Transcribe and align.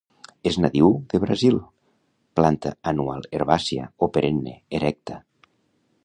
És 0.51 0.55
nadiu 0.61 0.87
de 1.11 1.19
Brasil. 1.25 1.57
Planta 2.39 2.71
anual 2.91 3.27
herbàcia, 3.39 3.85
o 4.07 4.09
perenne; 4.17 4.55
erecta. 4.79 5.19